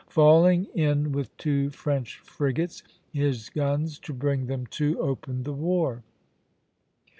Falling 0.09 0.65
in 0.73 1.11
with 1.11 1.37
two 1.37 1.69
French 1.69 2.17
frigates, 2.21 2.81
his 3.13 3.49
guns, 3.51 3.99
to 3.99 4.13
bring 4.13 4.47
them 4.47 4.65
to, 4.65 4.99
opened 4.99 5.45
the 5.45 5.53
war. 5.53 6.01